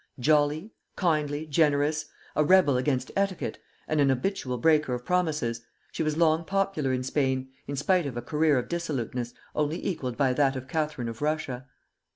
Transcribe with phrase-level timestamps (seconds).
[0.19, 2.05] Jolly, kindly, generous,
[2.35, 7.03] a rebel against etiquette, and an habitual breaker of promises, she was long popular in
[7.03, 11.21] Spain, in spite of a career of dissoluteness only equalled by that of Catherine of
[11.21, 11.67] Russia.